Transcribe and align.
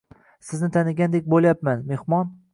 –Sizni 0.47 0.69
tanigandek 0.77 1.29
bo‘lyapman, 1.35 1.87
mehmon 1.95 2.35